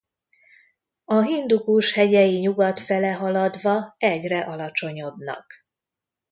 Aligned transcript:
A 1.05 1.21
Hindukus 1.21 1.93
hegyei 1.93 2.39
nyugat 2.39 2.79
fele 2.79 3.11
haladva 3.11 3.95
egyre 3.97 4.39
alacsonyodnak. 4.39 5.53